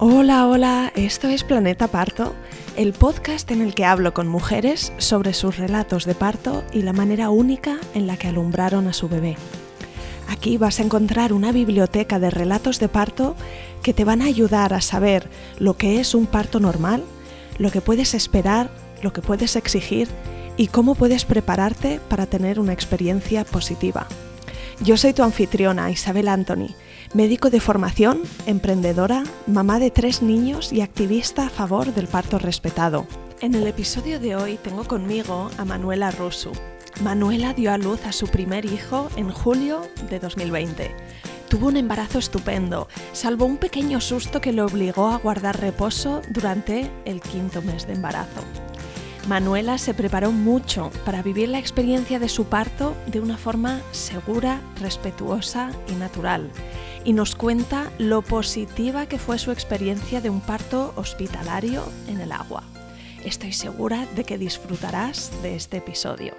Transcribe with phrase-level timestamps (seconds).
[0.00, 2.32] Hola, hola, esto es Planeta Parto,
[2.76, 6.92] el podcast en el que hablo con mujeres sobre sus relatos de parto y la
[6.92, 9.34] manera única en la que alumbraron a su bebé.
[10.28, 13.34] Aquí vas a encontrar una biblioteca de relatos de parto
[13.82, 15.28] que te van a ayudar a saber
[15.58, 17.02] lo que es un parto normal,
[17.58, 18.70] lo que puedes esperar,
[19.02, 20.06] lo que puedes exigir
[20.56, 24.06] y cómo puedes prepararte para tener una experiencia positiva.
[24.80, 26.68] Yo soy tu anfitriona, Isabel Anthony
[27.14, 33.06] médico de formación, emprendedora, mamá de tres niños y activista a favor del parto respetado.
[33.40, 36.52] En el episodio de hoy tengo conmigo a Manuela Rusu.
[37.02, 40.94] Manuela dio a luz a su primer hijo en julio de 2020.
[41.48, 46.90] Tuvo un embarazo estupendo, salvo un pequeño susto que le obligó a guardar reposo durante
[47.06, 48.42] el quinto mes de embarazo.
[49.28, 54.60] Manuela se preparó mucho para vivir la experiencia de su parto de una forma segura,
[54.80, 56.50] respetuosa y natural
[57.04, 62.32] y nos cuenta lo positiva que fue su experiencia de un parto hospitalario en el
[62.32, 62.62] agua.
[63.24, 66.34] Estoy segura de que disfrutarás de este episodio.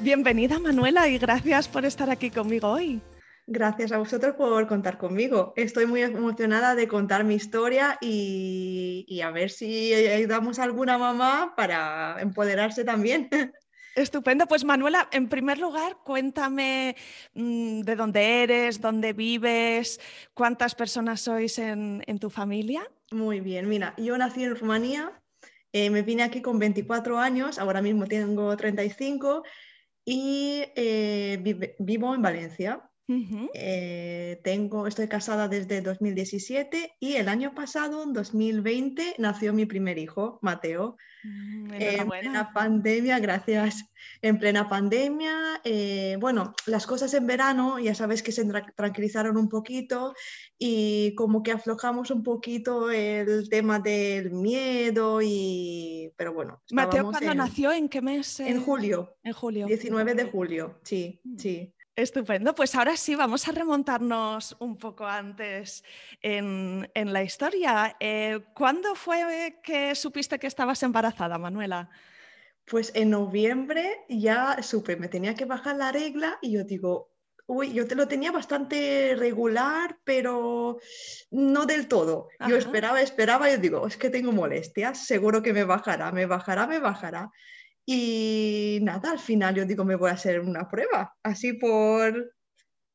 [0.00, 3.00] Bienvenida Manuela y gracias por estar aquí conmigo hoy.
[3.46, 5.52] Gracias a vosotros por contar conmigo.
[5.56, 11.54] Estoy muy emocionada de contar mi historia y, a ver si ayudamos a alguna mamá
[11.56, 13.28] para empoderarse también.
[13.96, 14.46] Estupendo.
[14.46, 16.96] Pues Manuela, en primer lugar, cuéntame
[17.34, 20.00] mm, de dónde eres, dónde vives,
[20.34, 22.88] cuántas personas sois en, tu familia.
[23.10, 25.20] Muy bien, mira, yo nací en Rumanía,
[25.72, 29.42] eh, me vine aquí con 24 años, ahora mismo tengo 35
[30.06, 32.88] y eh, vivo en Valencia.
[33.08, 39.98] Eh, tengo, estoy casada desde 2017 y el año pasado, en 2020, nació mi primer
[39.98, 40.96] hijo, Mateo.
[41.24, 43.84] Mm, en plena pandemia, gracias.
[44.22, 49.48] En plena pandemia, eh, bueno, las cosas en verano ya sabes que se tranquilizaron un
[49.48, 50.14] poquito
[50.58, 56.62] y como que aflojamos un poquito el tema del miedo y, pero bueno.
[56.72, 57.72] Mateo, ¿cuándo nació?
[57.72, 58.40] ¿En qué mes?
[58.40, 59.16] En julio.
[59.22, 59.66] En julio.
[59.66, 61.38] 19 de julio, sí, mm.
[61.38, 61.74] sí.
[61.94, 65.84] Estupendo, pues ahora sí, vamos a remontarnos un poco antes
[66.22, 67.96] en, la historia.
[68.00, 71.90] Eh, ¿Cuándo fue que supiste que estabas embarazada, Manuela?
[72.64, 77.12] Pues en noviembre ya supe, me tenía que bajar la regla y yo digo,
[77.46, 80.78] uy, yo te lo tenía bastante regular, pero
[81.30, 82.28] no del todo.
[82.48, 86.24] Yo esperaba, esperaba y yo digo, es que tengo molestias, seguro que me bajará, me
[86.24, 87.30] bajará, me bajará.
[87.86, 92.32] Y nada, al final yo digo, me voy a hacer una prueba, así por,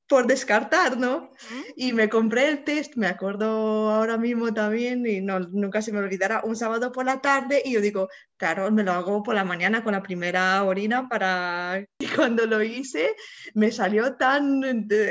[0.07, 1.31] por descartar, ¿no?
[1.75, 5.99] Y me compré el test, me acuerdo ahora mismo también, y no, nunca se me
[5.99, 8.07] olvidará, un sábado por la tarde, y yo digo,
[8.37, 11.85] claro, me lo hago por la mañana con la primera orina para...
[11.99, 13.15] Y cuando lo hice,
[13.53, 14.61] me salió tan,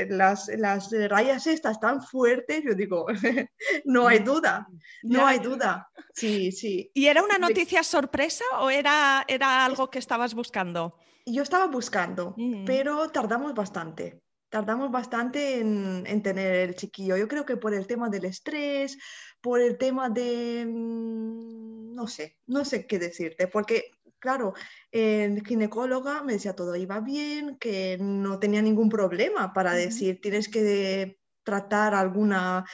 [0.08, 3.06] las, las rayas estas tan fuertes, yo digo,
[3.84, 4.66] no hay duda,
[5.02, 5.90] no hay duda.
[6.14, 6.90] Sí, sí.
[6.94, 10.96] ¿Y era una noticia sorpresa o era, era algo que estabas buscando?
[11.26, 12.64] Yo estaba buscando, mm.
[12.64, 17.16] pero tardamos bastante tardamos bastante en, tener el chiquillo.
[17.16, 18.98] Yo creo que por el tema del estrés,
[19.40, 24.54] por el tema de, mm, no sé, no sé qué decirte, porque claro,
[24.90, 30.48] el ginecóloga me decía todo iba bien, que no tenía ningún problema para decir tienes
[30.48, 32.64] que tratar alguna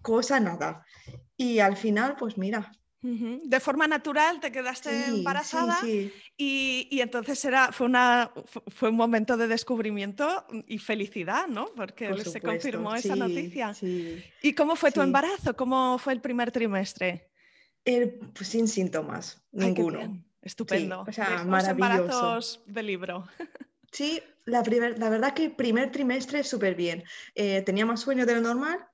[0.00, 0.84] cosa, nada.
[1.36, 5.78] Y al final, pues mira, de forma natural te quedaste embarazada
[6.36, 8.32] Y, entonces era, fue, una,
[8.68, 11.66] fue un momento de descubrimiento y felicidad, ¿no?
[11.76, 13.72] Porque se confirmó esa noticia.
[14.42, 15.54] ¿Y cómo fue tu embarazo?
[15.54, 17.30] ¿Cómo fue el primer trimestre?
[17.84, 20.24] pues sin síntomas, ninguno.
[20.40, 21.04] Estupendo.
[21.06, 21.70] o sea, maravilloso.
[21.70, 23.26] embarazos de libro.
[23.94, 24.64] Sí, la,
[24.96, 27.04] la verdad que el primer trimestre súper bien.
[27.36, 28.88] Eh, tenía más sueño de lo normal,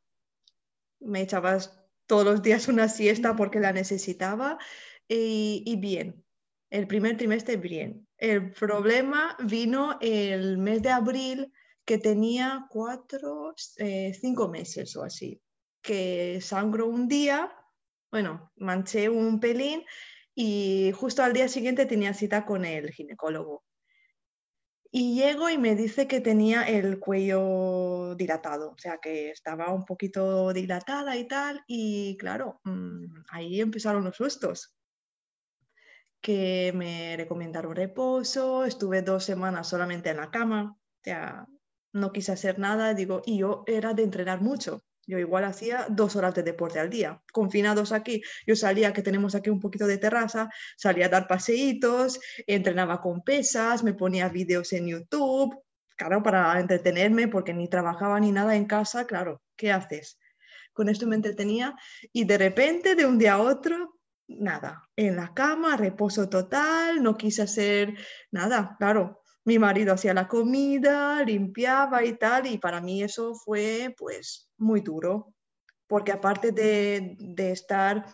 [1.01, 4.59] me echabas todos los días una siesta porque la necesitaba
[5.09, 6.23] y, bien,
[6.71, 8.07] el primer trimestre bien.
[8.17, 11.53] El problema vino el mes de abril
[11.85, 15.43] que tenía cuatro, eh, cinco meses o así,
[15.83, 17.53] que sangró un día,
[18.13, 19.85] bueno, manché un pelín
[20.35, 23.65] y justo al día siguiente tenía cita con el ginecólogo.
[24.93, 29.85] Y llego y me dice que tenía el cuello dilatado, o sea, que estaba un
[29.85, 31.63] poquito dilatada y tal.
[31.69, 34.80] Y claro, mm, ahí empezaron los sustos,
[36.21, 41.47] que me recomendaron reposo, estuve dos semanas solamente en la cama, o sea,
[41.93, 44.83] no quise hacer nada, digo, y yo era de entrenar mucho.
[45.07, 47.21] Yo igual hacía dos horas de deporte al día.
[47.33, 52.21] Confinados aquí, yo salía, que tenemos aquí un poquito de terraza, salía a dar paseitos,
[52.47, 55.59] entrenaba con pesas, me ponía vídeos en YouTube,
[55.97, 60.19] claro, para entretenerme, porque ni trabajaba ni nada en casa, claro, ¿qué haces?
[60.73, 61.75] Con esto me entretenía
[62.13, 64.00] y de repente, de un día a otro,
[64.39, 67.95] nada, en la cama, reposo total, no quise hacer
[68.31, 69.23] nada, claro.
[69.45, 74.81] Mi marido hacía la comida, limpiaba y tal, y para mí eso fue pues muy
[74.83, 75.35] duro,
[75.87, 78.05] porque aparte de, de estar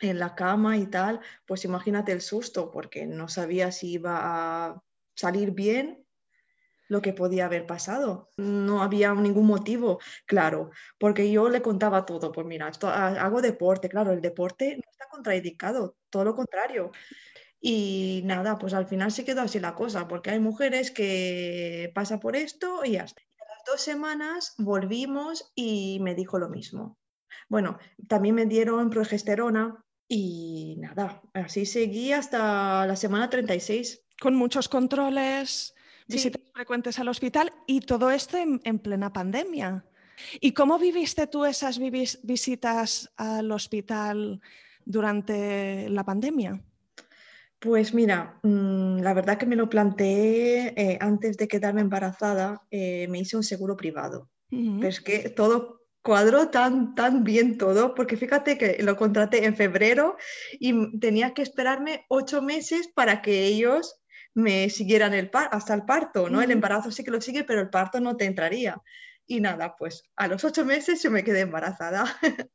[0.00, 4.18] en la cama y tal, pues imagínate el susto, porque no sabía si iba
[4.66, 4.82] a
[5.14, 6.06] salir bien
[6.90, 8.28] lo que podía haber pasado.
[8.36, 13.88] No había ningún motivo, claro, porque yo le contaba todo, pues mira, esto, hago deporte,
[13.88, 16.90] claro, el deporte no está contraindicado, todo lo contrario.
[17.60, 22.18] Y nada, pues al final se quedó así la cosa, porque hay mujeres que pasa
[22.18, 23.22] por esto y hasta.
[23.22, 26.98] A las dos semanas volvimos y me dijo lo mismo.
[27.48, 27.78] Bueno,
[28.08, 34.02] también me dieron progesterona y nada, así seguí hasta la semana 36.
[34.20, 35.72] Con muchos controles,
[36.10, 39.84] visitas frecuentes al hospital y todo esto en, plena pandemia.
[40.40, 44.40] ¿Y cómo viviste tú esas visitas al hospital
[44.84, 46.62] durante la pandemia?
[47.58, 53.06] Pues mira, mm, la verdad que me lo planteé eh, antes de quedarme embarazada, eh,
[53.08, 54.28] me hice un seguro privado.
[54.50, 59.54] Pero es que todo cuadró tan, tan bien todo, porque fíjate que lo contraté en
[59.54, 60.16] febrero
[60.58, 63.99] y tenía que esperarme ocho meses para que ellos
[64.34, 66.40] me siguieran el par hasta el parto, ¿no?
[66.42, 68.80] El embarazo sí que lo sigue, pero el parto no te entraría.
[69.26, 72.04] Y nada, pues a los ocho meses yo me quedé embarazada.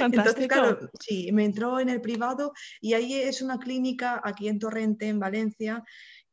[0.00, 4.58] Entonces, claro, sí, me entró en el privado y ahí es una clínica aquí en
[4.58, 5.82] Torrente, en Valencia,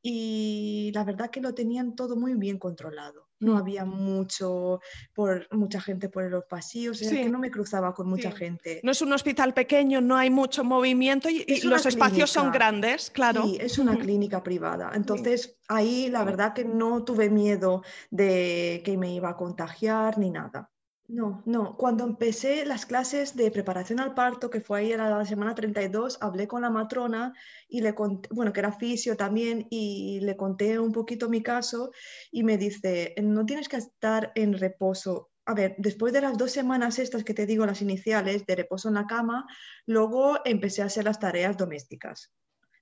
[0.02, 3.27] y la verdad que lo tenían todo muy bien controlado.
[3.40, 4.80] No había mucho
[5.14, 8.80] por mucha gente por los pasillos, es que no me cruzaba con mucha gente.
[8.84, 13.44] No es un hospital pequeño, no hay mucho movimiento y, los espacios son grandes, claro.
[13.44, 14.92] Sí, es una clínica privada.
[14.94, 20.32] Entonces, ahí la verdad que no tuve miedo de que me iba a contagiar ni
[20.32, 20.72] nada.
[21.10, 21.78] No, no.
[21.78, 26.18] Cuando empecé las clases de preparación al parto, que fue ahí a la semana 32,
[26.20, 27.34] hablé con la matrona
[27.70, 31.92] y le conté, bueno, que era fisio también, y le conté un poquito mi caso
[32.30, 35.32] y me dice, no tienes que estar en reposo.
[35.46, 38.90] A ver, después de las dos semanas estas que te digo, las iniciales, de reposo
[38.90, 39.46] en la cama,
[39.86, 42.34] luego empecé a hacer las tareas domésticas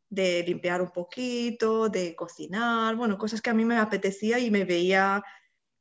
[0.10, 4.64] de limpiar un poquito, de cocinar, bueno, cosas que a mí me apetecía y me
[4.64, 5.24] veía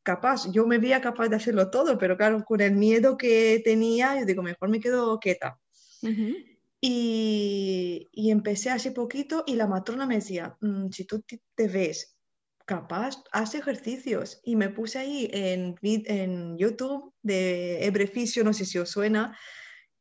[0.04, 4.20] capaz, yo me veía capaz de hacerlo todo, pero claro, con el miedo que tenía,
[4.20, 5.58] yo digo, mejor me quedo quieta.
[6.80, 11.24] y, y, empecé hace poquito y la matrona me decía, mm, si tú
[11.54, 12.14] te ves
[12.66, 14.40] capaz, haz ejercicios.
[14.44, 19.36] Y me puse ahí en, en YouTube de Ebreficio, no sé si os suena,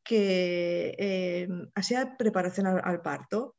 [0.04, 3.56] que eh, hacía preparación al, parto,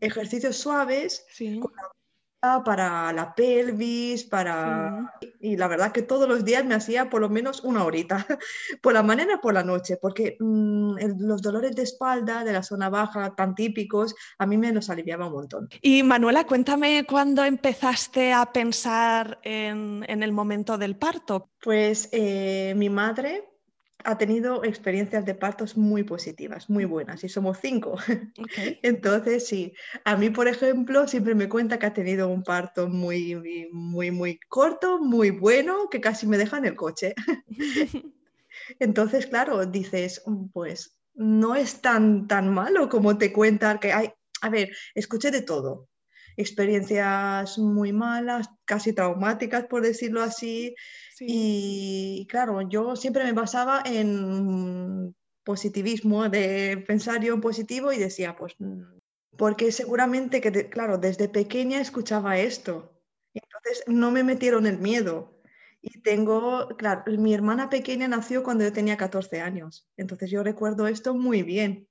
[0.00, 1.26] ejercicios suaves
[1.60, 1.88] con la
[2.40, 5.12] para la pelvis, para...
[5.40, 8.26] Y la verdad que todos los días me hacía por lo menos una horita,
[8.82, 12.62] por la mañana y por la noche, porque mm, los dolores de espalda de la
[12.62, 15.68] zona baja tan típicos, a mí me los aliviaba un montón.
[15.82, 21.50] Y Manuela, cuéntame cuándo empezaste a pensar en, el momento del parto.
[21.62, 23.50] Pues eh, mi madre
[24.04, 27.96] ha tenido experiencias de partos muy positivas, muy buenas, y somos cinco.
[28.82, 33.68] Entonces, sí, a mí, por ejemplo, siempre me cuenta que ha tenido un parto muy,
[33.72, 37.14] muy, muy corto, muy bueno, que casi me deja en el coche.
[38.78, 44.10] Entonces, claro, dices, pues no es tan, tan malo como te cuentan que hay,
[44.42, 45.88] a ver, escuché de todo,
[46.36, 50.74] experiencias muy malas, casi traumáticas, por decirlo así,
[51.20, 58.36] y claro, yo siempre me basaba en positivismo, de pensar yo en positivo y decía,
[58.36, 58.82] pues, mm,
[59.36, 62.92] porque seguramente que, claro, desde pequeña escuchaba esto.
[63.34, 65.40] Entonces no me metieron el miedo.
[65.82, 69.88] Y tengo, claro, mi hermana pequeña nació cuando yo tenía 14 años.
[69.96, 71.88] Entonces yo recuerdo esto muy bien.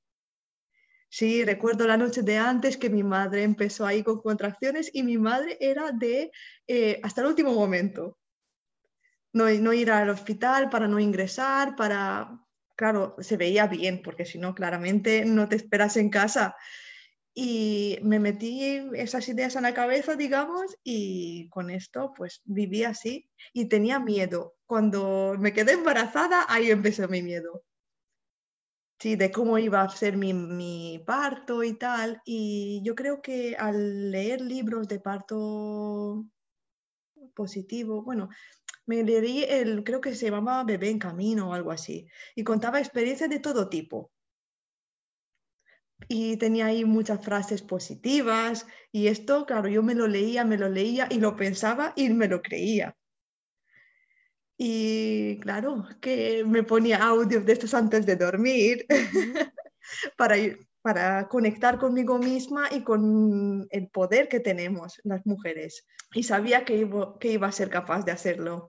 [1.09, 5.17] Sí, recuerdo la noche de antes que mi madre empezó ahí con contracciones y mi
[5.17, 6.31] madre era de
[6.67, 8.19] eh, hasta el último momento
[9.33, 12.39] no, ir al hospital para no ingresar, para,
[12.75, 16.55] claro, se veía bien, porque si no, claramente no te esperas en casa.
[17.33, 23.29] Y me metí esas ideas en la cabeza, digamos, y con esto pues viví así
[23.53, 24.55] y tenía miedo.
[24.65, 27.63] Cuando me quedé embarazada, ahí empezó mi miedo.
[29.01, 32.21] Sí, de cómo iba a ser mi, mi parto y tal.
[32.25, 36.25] Y yo creo que al leer libros de parto
[37.35, 38.29] positivo, bueno,
[38.87, 42.79] Me leí el, creo que se llamaba Bebé en Camino o algo así, y contaba
[42.81, 44.11] experiencias de todo tipo.
[46.09, 50.67] Y tenía ahí muchas frases positivas, y esto, claro, yo me lo leía, me lo
[50.67, 52.97] leía y lo pensaba y me lo creía.
[54.61, 58.85] Y claro, que me ponía audios de estos antes de dormir
[60.17, 60.35] para,
[60.81, 65.87] para conectar conmigo misma y con el poder que tenemos las mujeres.
[66.13, 68.67] Y sabía que iba, que iba a ser capaz de hacerlo.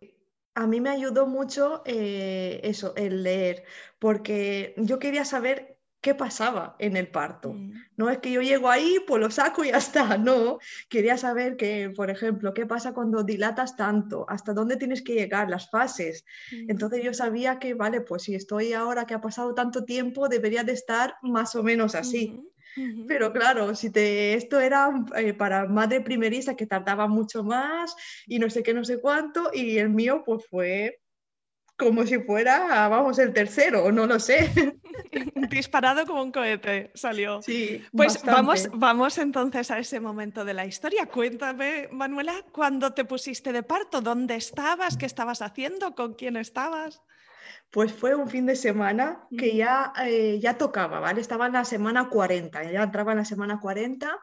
[0.54, 3.64] A mí me ayudó mucho eh, eso, el leer,
[3.98, 5.69] porque yo quería saber
[6.00, 7.52] qué pasaba en el parto.
[7.52, 7.72] Mm.
[7.96, 10.58] No es que yo llego ahí, pues lo saco y ya está, no.
[10.88, 15.50] Quería saber que, por ejemplo, qué pasa cuando dilatas tanto, hasta dónde tienes que llegar,
[15.50, 16.24] las fases.
[16.52, 16.70] Mm.
[16.70, 20.64] Entonces yo sabía que, vale, pues si estoy ahora que ha pasado tanto tiempo, debería
[20.64, 22.40] de estar más o menos así.
[23.08, 28.38] Pero claro, si te, esto era eh, para madre primeriza que tardaba mucho más y
[28.38, 30.99] no sé qué, no sé cuánto, y el mío pues fue
[31.80, 34.50] como si fuera, vamos, el tercero, no lo sé.
[35.50, 37.40] Disparado como un cohete salió.
[37.40, 37.82] Sí.
[37.96, 41.06] Pues vamos, vamos entonces a ese momento de la historia.
[41.06, 44.02] Cuéntame, Manuela, ¿cuándo te pusiste de parto?
[44.02, 44.98] ¿Dónde estabas?
[44.98, 45.94] ¿Qué estabas haciendo?
[45.94, 47.02] ¿Con quién estabas?
[47.70, 51.22] Pues fue un fin de semana que ya, eh, ya tocaba, ¿vale?
[51.22, 54.18] Estaba en la semana 40, ya entraba en la semana 40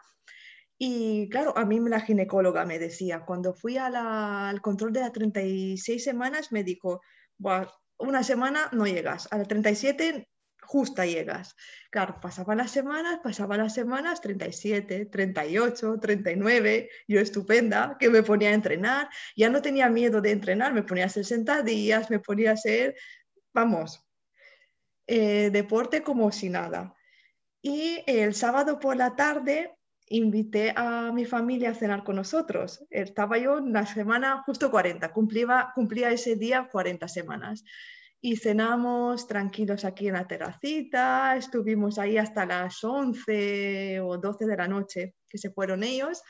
[0.77, 6.03] y claro, a mí la ginecóloga me decía, cuando fui al control de las 36
[6.03, 7.01] semanas, me dijo,
[7.99, 10.27] una semana no llegas, a la 37
[10.67, 11.55] justa llegas.
[11.89, 18.49] Claro, pasaban las semanas, pasaban las semanas, 37, 38, 39, yo estupenda, que me ponía
[18.49, 22.51] a entrenar, ya no tenía miedo de entrenar, me ponía a hacer sentadillas, me ponía
[22.51, 22.95] a hacer,
[23.53, 24.05] vamos,
[25.07, 26.93] eh, deporte como si nada.
[27.61, 29.76] Y el sábado por la tarde
[30.09, 32.85] invité a mi familia a cenar con nosotros.
[32.89, 37.63] Estaba yo en la semana justo 40, cumplía, cumplía ese día 40 semanas.
[38.19, 44.57] Y cenamos tranquilos aquí en la terracita, estuvimos ahí hasta las 11 o 12 de
[44.57, 46.23] la noche, que se fueron ellos,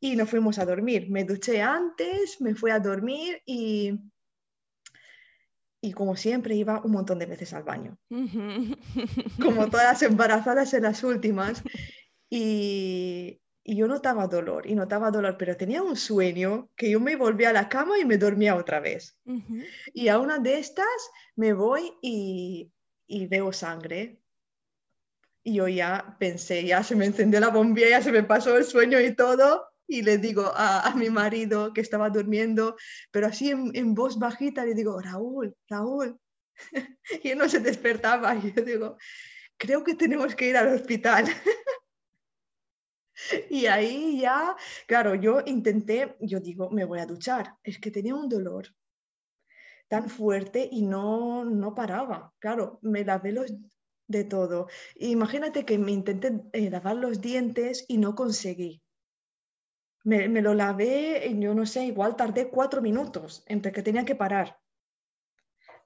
[0.00, 1.10] y nos fuimos a dormir.
[1.10, 4.00] Me duché antes, me fui a dormir y,
[5.82, 7.98] y como siempre iba un montón de veces al baño.
[8.08, 11.62] Como todas las embarazadas en las últimas.
[12.30, 17.50] Y, yo notaba dolor, y notaba dolor, pero tenía un sueño que yo me volvía
[17.50, 19.18] a la cama y me dormía otra vez.
[19.92, 20.86] Y a una de estas
[21.36, 22.72] me voy y,
[23.28, 24.20] veo sangre.
[25.44, 28.64] Y yo ya pensé, ya se me encendió la bombilla, ya se me pasó el
[28.64, 29.66] sueño y todo.
[29.86, 32.76] Y le digo a, mi marido que estaba durmiendo,
[33.10, 36.18] pero así en, en voz bajita, le digo, Raúl, Raúl.
[37.22, 38.34] y él no se despertaba.
[38.34, 38.96] Y yo digo,
[39.60, 41.26] creo que tenemos que ir al hospital.
[43.50, 47.56] Y ahí ya, claro, yo intenté, yo digo, me voy a duchar.
[47.62, 48.68] Es que tenía un dolor
[49.88, 52.32] tan fuerte y no, no paraba.
[52.38, 53.52] Claro, me lavé los
[54.06, 54.68] de todo.
[54.96, 58.82] Imagínate que me intenté eh, lavar los dientes y no conseguí.
[60.02, 64.14] Me, me, lo lavé, yo no sé, igual tardé cuatro minutos entre que tenía que
[64.14, 64.58] parar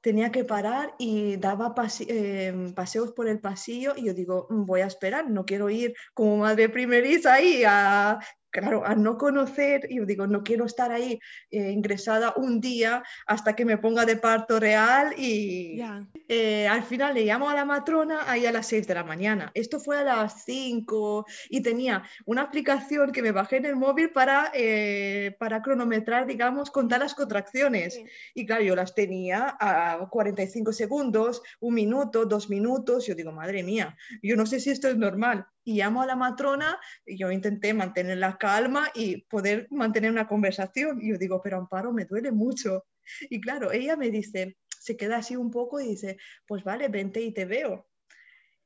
[0.05, 4.83] tenía que parar y daba em, paseos por el pasillo y yo digo, mm, voy
[4.83, 8.19] a esperar, no quiero ir como madre primeriza ahí a
[8.55, 11.19] claro, a no conocer, yo digo, no quiero estar ahí
[11.51, 15.83] eh, ingresada un día hasta que me ponga de parto real y
[16.29, 19.51] eh, al final le llamo a la matrona ahí a las 6 de la mañana.
[19.55, 24.11] Esto fue a las 5 y tenía una aplicación que me bajé en el móvil
[24.11, 28.01] para, eh, para cronometrar, digamos, contar las contracciones.
[28.35, 33.07] Y claro, yo las tenía a 45 segundos, un minuto, dos minutos.
[33.07, 36.17] Yo digo, madre mía, yo no sé si esto es normal y llamo a la
[36.17, 41.01] matrona y yo intenté mantener la calma y poder mantener una conversación.
[41.01, 42.85] Y yo digo, pero Amparo, me duele mucho.
[43.31, 47.21] Y claro, ella me dice, se queda así un poco y dice, pues vale, vente
[47.21, 47.89] y te veo.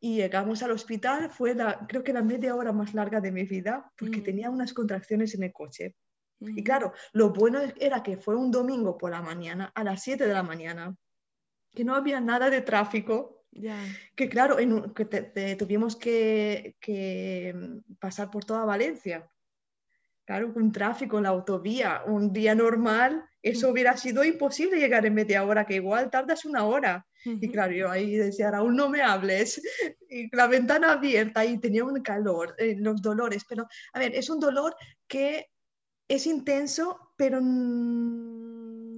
[0.00, 3.44] Y llegamos al hospital, fue la, creo que la media hora más larga de mi
[3.44, 4.24] vida, porque mm.
[4.24, 5.96] tenía unas contracciones en el coche.
[6.40, 6.64] Y mm.
[6.64, 10.34] claro, lo bueno era que fue un domingo por la mañana, a las 7 de
[10.34, 10.96] la mañana,
[11.72, 13.37] que no había nada de tráfico,
[14.14, 16.74] que claro, que tuvimos que,
[17.54, 19.28] mm, pasar por toda Valencia.
[20.24, 25.14] Claro, un tráfico en la autovía, un día normal, eso hubiera sido imposible llegar en
[25.14, 27.06] media hora, que igual tardas una hora.
[27.24, 29.60] Y claro, yo ahí decía, Raúl, no me hables.
[30.10, 33.44] Y la ventana abierta y tenía un calor, eh, los dolores.
[33.46, 34.74] Pero, a ver, es un dolor
[35.06, 35.50] que
[36.08, 37.40] es intenso, pero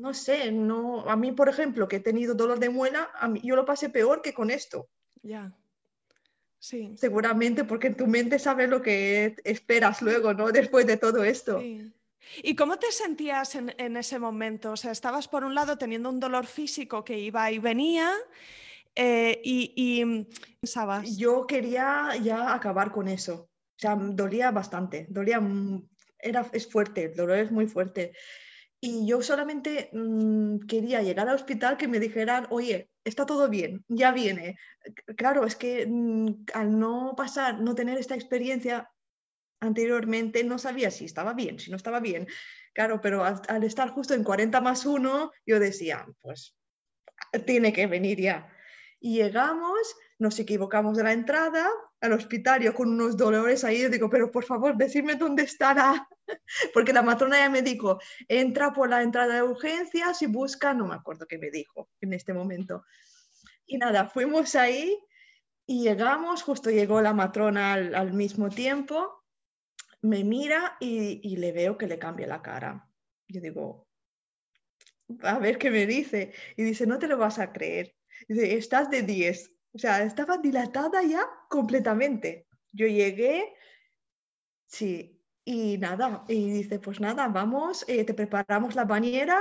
[0.01, 3.41] no sé, no, a mí, por ejemplo, que he tenido dolor de muela, a mí,
[3.45, 4.89] yo lo pasé peor que con esto.
[5.23, 5.53] Ya.
[6.59, 6.95] Sí.
[6.97, 10.53] Seguramente porque en tu mente sabes lo que esperas luego, ¿no?
[10.53, 11.61] Después de todo esto.
[11.61, 11.93] Sí.
[12.43, 14.73] ¿Y cómo te sentías en, ese momento?
[14.73, 18.13] O sea, estabas por un lado teniendo un dolor físico que iba y venía
[18.95, 20.27] eh, y,
[20.61, 21.17] pensabas...
[21.17, 23.35] Yo quería ya acabar con eso.
[23.77, 25.41] O sea, dolía bastante, dolía,
[26.19, 28.13] era, es fuerte, el dolor es muy fuerte.
[28.83, 33.85] Y yo solamente mm, quería llegar al hospital que me dijeran, oye, está todo bien,
[33.89, 34.57] ya viene.
[35.17, 38.91] Claro, es que mm, al no pasar, no tener esta experiencia
[39.61, 42.27] anteriormente, no sabía si estaba bien, si no estaba bien.
[42.73, 46.57] Claro, pero al, estar justo en 40 más 1, yo decía, pues
[47.47, 48.51] tiene que venir ya.
[48.99, 51.69] Y llegamos, nos equivocamos de la entrada
[52.01, 56.09] al hospital, yo con unos dolores ahí, digo, pero por favor, decime dónde estará
[56.75, 60.87] porque la matrona ya me dijo, entra por la entrada de urgencias y busca, no
[60.87, 62.85] me acuerdo qué me dijo en este momento.
[63.67, 64.99] Y nada, fuimos ahí
[65.67, 69.25] y llegamos, justo llegó la matrona al, mismo tiempo,
[70.03, 72.89] me mira y, le veo que le cambia la cara.
[73.29, 73.87] Yo digo,
[75.23, 76.33] a ver qué me dice.
[76.57, 77.95] Y dice, no te lo vas a creer.
[78.27, 79.53] Dice, estás de 10.
[79.73, 82.49] O sea, estaba dilatada ya completamente.
[82.73, 83.55] Yo llegué,
[84.67, 89.41] sí, y nada, y dice, pues nada, vamos, eh, te preparamos la bañera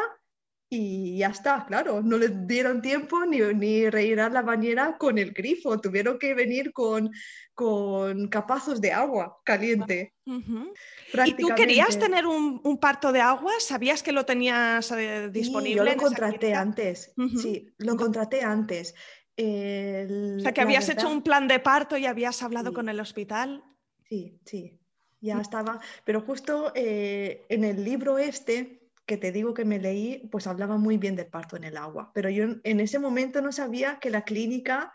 [0.71, 5.31] y ya está, claro, no les dieron tiempo ni, ni rellenar la bañera con el
[5.31, 7.11] grifo, tuvieron que venir con,
[7.55, 10.13] con capazos de agua caliente.
[10.25, 13.51] ¿Y tú querías tener un, un, parto de agua?
[13.59, 15.81] ¿Sabías que lo tenías eh, disponible?
[15.81, 18.93] Sí, yo lo contraté antes, sí, lo contraté antes.
[19.35, 23.63] o sea, que habías hecho un plan de parto y habías hablado con el hospital.
[24.07, 24.78] Sí, sí,
[25.21, 30.27] ya estaba, pero justo eh, en el libro este que te digo que me leí,
[30.31, 33.51] pues hablaba muy bien del parto en el agua, pero yo en ese momento no
[33.51, 34.93] sabía que la clínica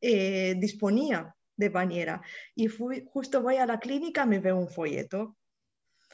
[0.00, 2.22] eh, disponía de bañera.
[2.56, 5.36] Y fui, justo voy a la clínica, me veo un folleto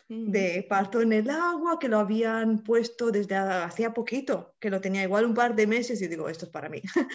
[0.09, 0.31] mm.
[0.31, 5.03] de parto en el agua que lo habían puesto desde hacía poquito, que lo tenía
[5.03, 6.83] igual un par de meses y digo, esto es para mí,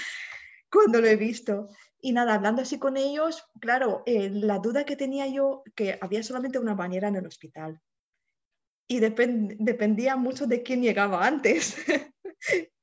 [0.74, 1.70] cuando lo he visto.
[2.02, 6.24] Y nada, hablando así con ellos, claro, eh, la duda que tenía yo, que había
[6.24, 7.80] solamente una bañera en el hospital.
[8.88, 11.78] Y dependía mucho de quién llegaba antes.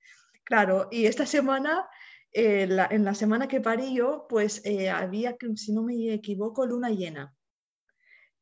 [0.44, 1.86] claro, y esta semana,
[2.32, 6.88] eh, en la semana que parí yo, pues eh, había, si no me equivoco, luna
[6.88, 7.34] llena.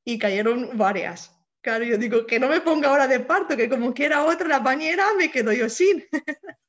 [0.04, 1.34] Y cayeron varias.
[1.60, 4.60] Claro, yo digo, que no me ponga ahora de parto, que como quiera otra la
[4.60, 6.04] bañera, me quedo yo sin.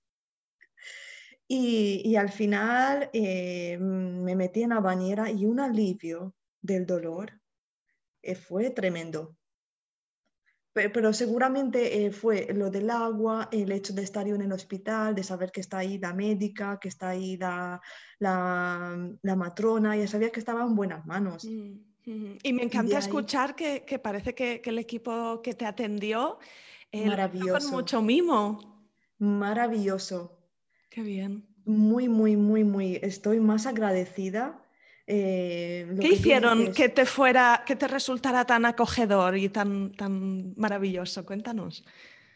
[1.52, 7.42] Y, al final eh, me metí en la bañera y un alivio del dolor
[8.22, 9.36] eh, fue tremendo.
[10.72, 15.16] Pero, seguramente eh, fue lo del agua, el hecho de estar yo en el hospital,
[15.16, 17.82] de saber que está ahí la médica, que está ahí la,
[18.20, 21.46] la, matrona, ya sabía que estaba en buenas manos.
[21.46, 26.38] Mm, y me encanta escuchar que, que, parece que, que, el equipo que te atendió
[26.94, 27.54] Maravilloso.
[27.54, 28.88] con mucho mimo.
[29.18, 30.39] Maravilloso.
[31.00, 31.48] Qué bien.
[31.64, 33.00] Muy, muy, muy, muy.
[33.02, 34.62] Estoy más agradecida.
[35.08, 41.26] Eh, ¿Qué hicieron que te fuera, que te resultara tan acogedor y tan, tan maravilloso?
[41.26, 41.86] Cuéntanos.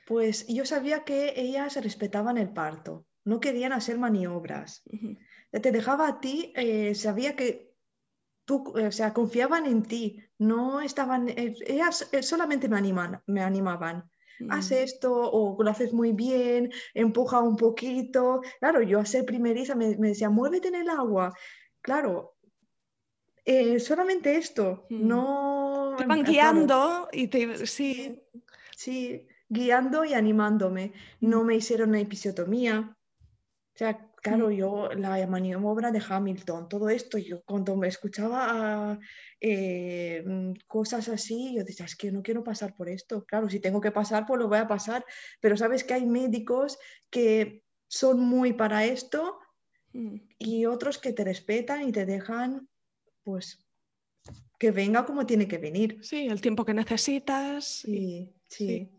[0.08, 4.82] Pues yo sabía que ellas respetaban el parto, no querían hacer maniobras.
[5.52, 7.76] Te dejaba a ti, eh, sabía que
[8.46, 14.10] tú, o sea, confiaban en ti, no estaban, eh, ellas solamente me, animan, me animaban
[14.50, 14.74] haz mm.
[14.74, 18.42] esto o lo haces muy bien, empuja un poquito.
[18.60, 21.34] Claro, yo a ser primeriza me, decía, muévete en el agua.
[21.82, 22.36] Claro,
[23.46, 25.08] eh, solamente esto, mm.
[25.08, 25.96] no...
[25.98, 27.66] Te van guiando y te...
[27.68, 28.22] Sí.
[28.76, 30.94] sí, guiando y animándome.
[31.20, 31.46] No mm.
[31.46, 32.96] me hicieron una episiotomía.
[33.74, 38.98] O sea, Claro, yo la maniobra de Hamilton, todo esto, yo cuando me escuchaba
[39.42, 43.26] eh, mm, cosas así, yo decía, es que no quiero pasar por esto.
[43.26, 45.06] Claro, si tengo que pasar, pues lo voy a pasar.
[45.42, 49.40] Pero sabes que hay médicos que son muy para esto
[49.92, 50.16] mm.
[50.40, 52.70] y otros que te respetan y te dejan,
[53.26, 53.68] pues,
[54.58, 56.00] que venga como tiene que venir.
[56.02, 57.66] Sí, el tiempo que necesitas.
[57.82, 58.90] Sí, sí.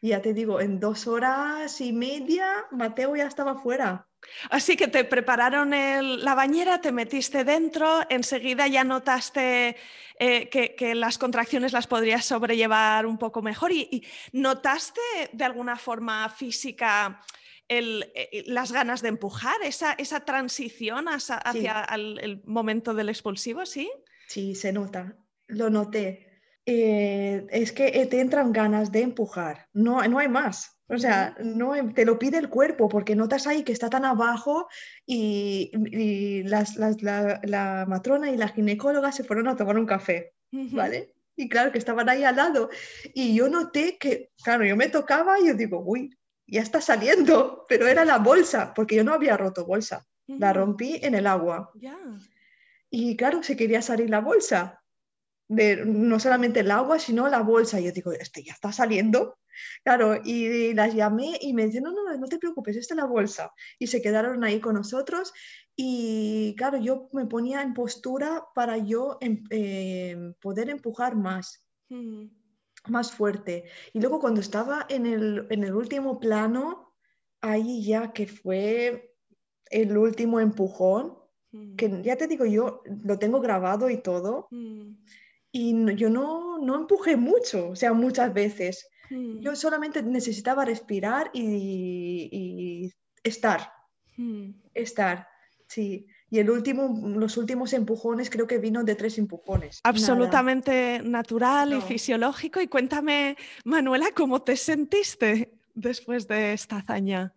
[0.00, 4.07] Y ya te digo, en dos horas y media, Mateo ya estaba fuera.
[4.50, 9.76] Así que te prepararon la bañera, te metiste dentro, enseguida ya notaste
[10.18, 15.00] eh, que, las contracciones las podrías sobrellevar un poco mejor y, notaste
[15.32, 17.20] de alguna forma física
[17.68, 23.90] eh, las ganas de empujar, esa, transición hacia, el, momento del expulsivo, ¿sí?
[24.26, 26.27] Sí, se nota, lo noté.
[26.70, 30.78] Eh, es que te entran ganas de empujar, no, no hay más.
[30.86, 34.68] O sea, no te lo pide el cuerpo porque notas ahí que está tan abajo
[35.06, 41.14] y, la, matrona y la ginecóloga se fueron a tomar un café, ¿vale?
[41.36, 42.68] y claro, que estaban ahí al lado.
[43.14, 46.14] Y yo noté que, claro, yo me tocaba y yo digo, uy,
[46.46, 50.98] ya está saliendo, pero era la bolsa, porque yo no había roto bolsa, la rompí
[51.00, 51.72] en el agua.
[52.90, 54.77] Y claro, se quería salir la bolsa,
[55.48, 57.80] de, no solamente el agua, sino la bolsa.
[57.80, 59.38] Y yo digo, este ya está saliendo.
[59.82, 63.06] Claro, y las llamé y me dijeron, no, no, no te preocupes, esta es la
[63.06, 63.52] bolsa.
[63.78, 65.32] Y se quedaron ahí con nosotros
[65.80, 71.64] y claro, yo me ponía en postura para yo em, em, poder empujar más,
[72.88, 73.64] más fuerte.
[73.92, 76.96] Y luego cuando estaba en el, en el último plano,
[77.40, 79.14] ahí ya que fue
[79.70, 81.16] el último empujón,
[81.76, 84.48] que ya te digo, yo lo tengo grabado y todo,
[85.52, 88.88] y yo no, no empujé mucho, o sea, muchas veces.
[89.10, 93.72] Yo solamente necesitaba respirar y, y estar,
[94.74, 95.28] estar.
[95.66, 99.80] Sí, y el último, los últimos empujones creo que vino de tres empujones.
[99.82, 102.60] Absolutamente natural y fisiológico.
[102.60, 107.32] Y cuéntame, Manuela, ¿cómo te sentiste después de esta hazaña?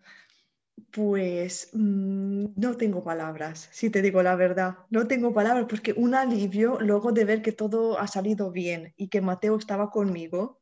[0.92, 4.78] Pues mm, no tengo palabras, si te digo la verdad.
[4.90, 9.10] No tengo palabras porque un alivio luego de ver que todo ha salido bien y
[9.10, 10.62] que Mateo estaba conmigo.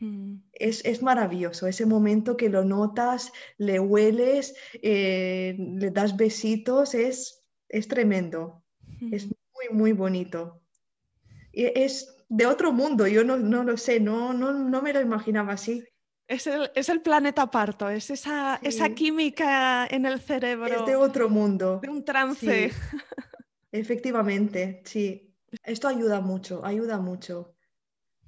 [0.00, 0.36] Mm.
[0.52, 7.88] Es, maravilloso ese momento que lo notas, le hueles, eh, le das besitos, es, es
[7.88, 8.64] tremendo,
[9.10, 9.32] es mm.
[9.54, 10.62] muy, muy bonito.
[11.52, 15.54] Es de otro mundo, yo no, no lo sé, no, no, no, me lo imaginaba
[15.54, 15.84] así.
[16.28, 20.66] Es el, es el planeta parto, es esa, esa, química en el cerebro.
[20.66, 21.80] Es de otro mundo.
[21.82, 22.70] De un trance.
[23.72, 25.34] Efectivamente, sí.
[25.64, 27.54] Esto ayuda mucho, ayuda mucho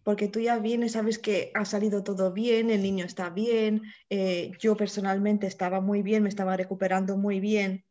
[0.03, 4.53] porque tú ya vienes, sabes que ha salido todo bien, el niño está bien, eh,
[4.59, 7.85] yo personalmente estaba muy bien, me estaba recuperando muy bien.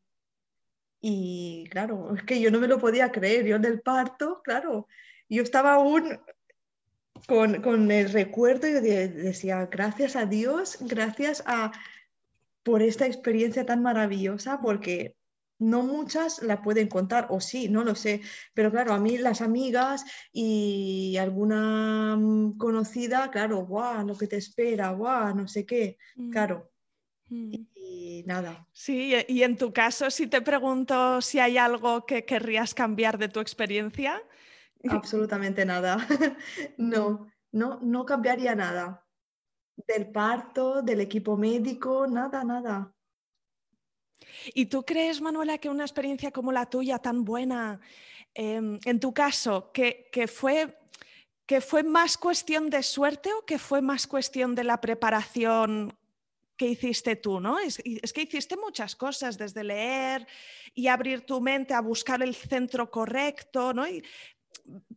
[1.01, 4.87] Y claro, es que yo no me lo podía creer, yo del parto, claro,
[5.29, 6.19] yo estaba aún
[7.27, 11.71] con, con el recuerdo y decía, gracias a Dios, gracias a
[12.63, 15.15] por esta experiencia tan maravillosa, porque
[15.59, 18.21] no muchas la pueden contar, o sí, no lo sé,
[18.53, 24.37] pero claro, a mí las amigas y alguna mm, conocida, claro, guau, lo que te
[24.37, 26.29] espera, guau, no sé qué, mm.
[26.31, 26.71] claro.
[27.27, 27.53] Mm.
[27.75, 28.67] Y, nada.
[28.71, 33.29] Sí, y en tu caso, si te pregunto si hay algo que querrías cambiar de
[33.29, 34.21] tu experiencia.
[34.89, 35.97] Absolutamente nada.
[36.77, 39.05] no, no, no cambiaría nada.
[39.87, 42.93] Del parto, del equipo médico, nada, nada.
[44.53, 47.79] ¿Y tú crees, Manuela, que una experiencia como la tuya, tan buena,
[48.33, 50.77] em, en tu caso, que, fue,
[51.45, 55.97] que fue más cuestión de suerte o que fue más cuestión de la preparación
[56.57, 57.57] que hiciste tú, ¿no?
[57.57, 60.27] Es, que hiciste muchas cosas, desde leer
[60.73, 63.85] y abrir tu mente a buscar el centro correcto, ¿no?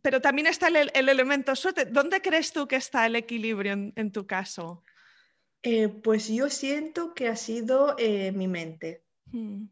[0.01, 1.85] Pero también está el, elemento suerte.
[1.85, 4.83] ¿Dónde crees tú que está el equilibrio en, tu caso?
[5.61, 9.03] Eh, pues yo siento que ha sido eh, mi mente.
[9.31, 9.65] Mm.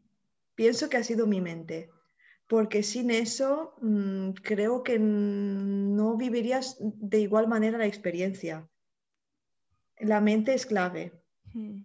[0.54, 1.90] Pienso que ha sido mi mente,
[2.46, 8.68] porque sin eso mm, creo que no vivirías de igual manera la experiencia.
[9.98, 11.12] La mente es clave.
[11.52, 11.82] Mm.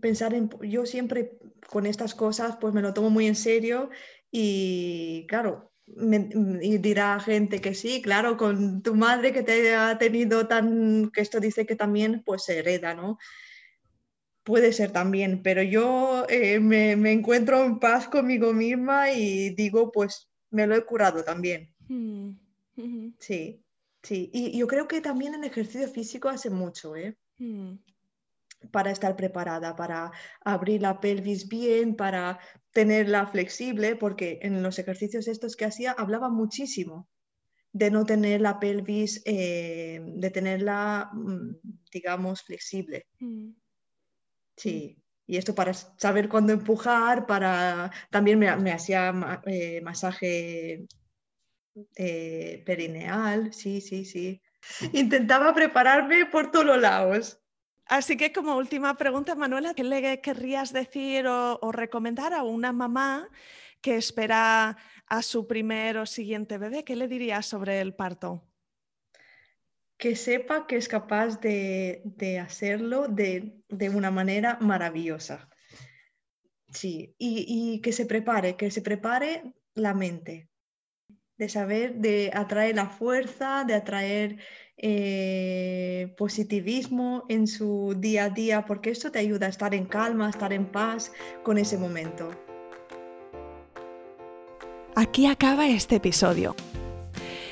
[0.00, 1.38] Pensar en, yo siempre
[1.68, 3.90] con estas cosas pues me lo tomo muy en serio
[4.30, 10.46] y claro, y dirá gente que sí, claro, con tu madre que te ha tenido
[10.46, 13.18] tan, que esto dice que también pues se hereda, ¿no?
[14.44, 20.30] Puede ser también, pero yo eh, me, encuentro en paz conmigo misma y digo, pues
[20.50, 21.74] me lo he curado también.
[21.88, 22.30] Mm,
[23.18, 23.62] sí,
[24.02, 24.30] sí.
[24.32, 27.16] Y yo creo que también el ejercicio físico hace mucho, ¿eh?
[27.38, 27.74] Mm.
[28.72, 30.10] Para estar preparada, para
[30.44, 32.40] abrir la pelvis bien, para
[32.72, 37.08] tenerla flexible, porque en los ejercicios estos que hacía hablaba muchísimo
[37.72, 41.56] de no tener la pelvis, eh, de tenerla, mm,
[41.92, 43.06] digamos, flexible.
[44.56, 49.12] Sí, y esto para saber cuándo empujar, para también me, hacía
[49.46, 50.86] eh, masaje
[51.96, 54.42] eh, perineal, sí, sí, sí.
[54.92, 57.40] Intentaba prepararme por todos los lados.
[57.88, 63.30] Así que como última pregunta, Manuela, ¿qué le querrías decir o, recomendar a una mamá
[63.80, 66.84] que espera a su primer o siguiente bebé?
[66.84, 68.44] ¿Qué le dirías sobre el parto?
[69.96, 75.48] que sepa que es capaz de, hacerlo de, una manera maravillosa.
[76.72, 80.48] Sí, y, que se prepare, que se prepare la mente,
[81.36, 84.38] de saber, de atraer la fuerza, de atraer
[84.78, 90.26] eh, positivismo en su día a día, porque esto te ayuda a estar en calma,
[90.26, 91.12] a estar en paz
[91.42, 92.30] con ese momento.
[94.94, 96.54] Aquí acaba este episodio.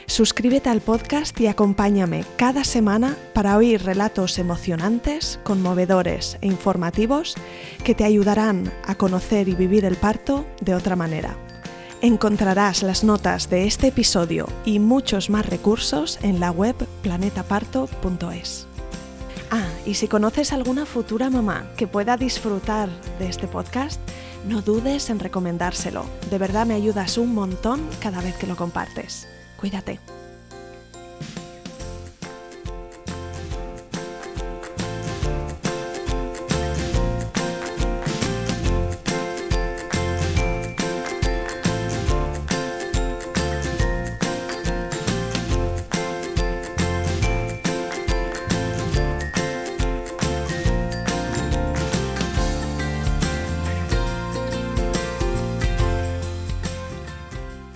[0.06, 7.34] Suscríbete al podcast y acompáñame cada semana para oír relatos emocionantes, conmovedores e informativos
[7.84, 11.36] que te ayudarán a conocer y vivir el parto de otra manera.
[12.02, 18.66] Encontrarás las notas de este episodio y muchos más recursos en la web planetaparto.es.
[19.50, 23.98] Ah, y si conoces alguna futura mamá que pueda disfrutar de este podcast,
[24.46, 26.04] no dudes en recomendárselo.
[26.30, 29.26] De verdad me ayudas un montón cada vez que lo compartes.
[29.56, 29.98] Cuídate.